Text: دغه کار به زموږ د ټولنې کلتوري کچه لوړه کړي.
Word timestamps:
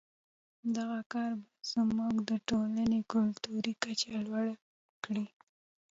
دغه 0.77 0.99
کار 1.13 1.31
به 1.41 1.47
زموږ 1.71 2.15
د 2.29 2.31
ټولنې 2.47 2.99
کلتوري 3.11 3.73
کچه 3.83 4.09
لوړه 4.25 4.55
کړي. 5.03 5.25